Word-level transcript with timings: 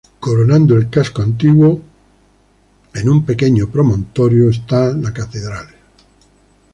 Coronando 0.19 0.73
el 0.75 0.89
Casco 0.89 1.21
Antiguo, 1.21 1.79
en 2.95 3.07
un 3.07 3.23
pequeño 3.23 3.69
promontorio, 3.69 4.49
esta 4.49 4.91
la 4.93 5.13
catedral. 5.13 5.67